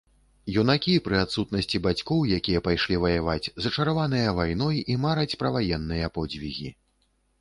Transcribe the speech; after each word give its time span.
Юнакі, 0.59 0.93
пры 1.07 1.17
адсутнасці 1.23 1.81
бацькоў, 1.87 2.23
якія 2.39 2.63
пайшлі 2.67 2.97
ваяваць, 3.03 3.51
зачараваныя 3.67 4.33
вайной 4.41 4.83
і 4.95 4.99
мараць 5.07 5.37
пра 5.43 5.49
ваенныя 5.57 6.13
подзвігі. 6.17 6.69